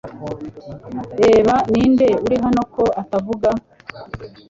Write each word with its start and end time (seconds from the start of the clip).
Reba 1.21 1.55
ninde 1.71 2.07
uri 2.25 2.35
hano 2.43 2.61
ko 2.75 2.83
atavuga 3.01 3.49